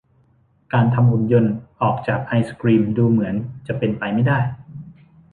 [0.73, 3.35] การทำหุ่นยนต์ออกจากไอศกรีมดูเหมือน
[3.67, 4.39] จะเป็นไปไม่ได้